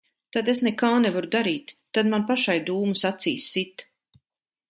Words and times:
Tad 0.35 0.47
es 0.53 0.61
nekā 0.67 0.87
nevaru 1.01 1.29
darīt. 1.35 1.73
Tad 1.97 2.09
man 2.13 2.25
pašai 2.31 2.57
dūmus 2.71 3.05
acīs 3.13 3.53
sit. 3.57 3.85